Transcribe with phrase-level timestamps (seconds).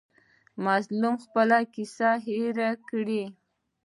[0.65, 2.57] مظلوم خپله کیسه هېر
[2.89, 3.23] کړي.